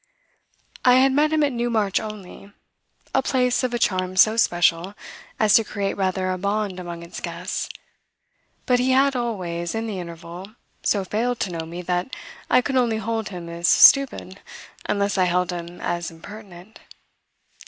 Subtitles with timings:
[0.83, 2.51] I had met him at Newmarch only
[3.13, 4.95] a place of a charm so special
[5.39, 7.69] as to create rather a bond among its guests;
[8.65, 12.15] but he had always, in the interval, so failed to know me that
[12.49, 14.41] I could only hold him as stupid
[14.87, 16.79] unless I held him as impertinent.